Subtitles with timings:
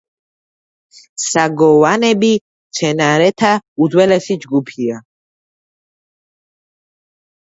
[1.25, 3.51] საგოვანები მცენარეთა
[3.87, 5.01] უძველესი ჯგუფია.